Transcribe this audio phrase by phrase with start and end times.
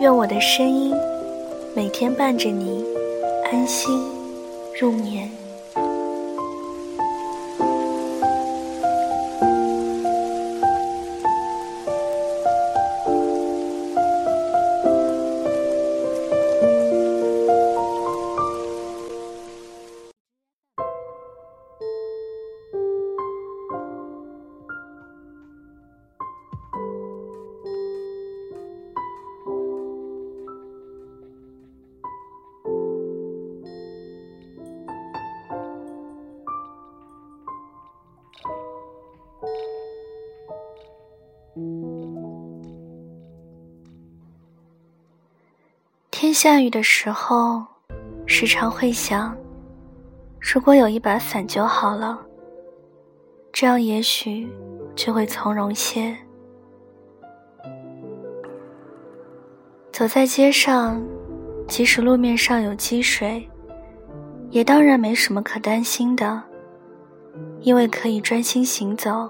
[0.00, 0.94] 愿我的声音
[1.76, 2.82] 每天伴着你
[3.52, 4.02] 安心
[4.80, 5.39] 入眠。
[46.32, 47.64] 下雨的时候，
[48.26, 49.36] 时常会想，
[50.38, 52.18] 如果有一把伞就好了，
[53.52, 54.48] 这样也许
[54.94, 56.16] 就会从容些。
[59.92, 61.02] 走在街上，
[61.68, 63.48] 即使路面上有积水，
[64.50, 66.42] 也当然没什么可担心的，
[67.60, 69.28] 因为可以专心行走。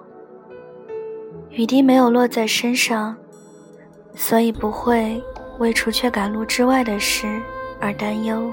[1.50, 3.16] 雨滴没有落在身上，
[4.14, 5.20] 所以不会。
[5.60, 7.38] 为除却赶路之外的事
[7.78, 8.50] 而担忧。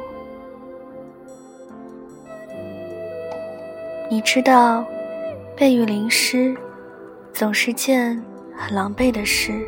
[4.10, 4.86] 你知道，
[5.56, 6.56] 被雨淋湿
[7.32, 8.22] 总是件
[8.54, 9.66] 很狼狈的事。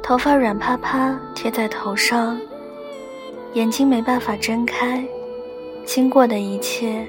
[0.00, 2.40] 头发软趴趴贴在头上，
[3.54, 5.04] 眼睛没办法睁开，
[5.84, 7.04] 经过的一切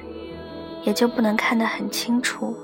[0.82, 2.56] 也就不能看得很清楚。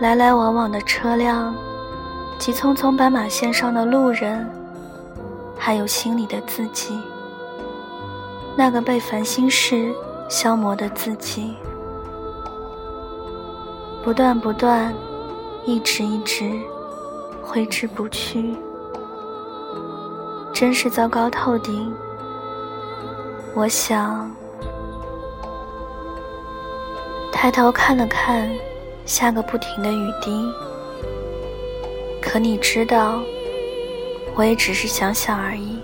[0.00, 1.54] 来来往往的车辆。
[2.38, 4.48] 急匆匆斑马线上的路人，
[5.58, 6.96] 还有心里的自己，
[8.56, 9.92] 那个被烦心事
[10.28, 11.56] 消磨的自己，
[14.04, 14.94] 不断不断，
[15.66, 16.48] 一直一直，
[17.42, 18.56] 挥之不去，
[20.54, 21.92] 真是糟糕透顶。
[23.52, 24.30] 我想，
[27.32, 28.48] 抬头看了看，
[29.04, 30.48] 下个不停的雨滴。
[32.30, 33.22] 可你知道，
[34.34, 35.78] 我也只是想想而已。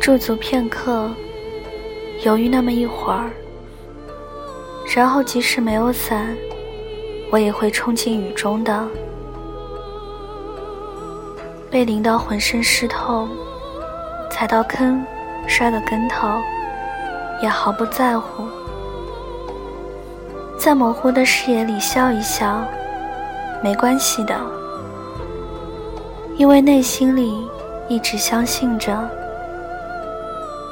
[0.00, 1.10] 驻足片刻，
[2.24, 3.28] 犹豫那么一会儿，
[4.94, 6.32] 然后即使没有伞，
[7.32, 8.86] 我也会冲进雨中的。
[11.68, 13.26] 被淋到浑身湿透，
[14.30, 15.04] 踩到坑，
[15.48, 16.28] 摔个跟头，
[17.42, 18.44] 也毫不在乎。
[20.56, 22.64] 在模糊的视野里笑一笑。
[23.62, 24.34] 没关系的，
[26.36, 27.46] 因为内心里
[27.88, 28.96] 一直相信着，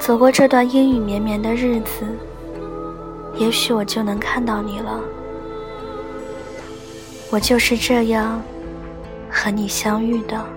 [0.01, 2.07] 走过这段阴雨绵绵的日子，
[3.37, 5.01] 也许我就能看到你了。
[7.29, 8.41] 我就是这样
[9.29, 10.56] 和你相遇的。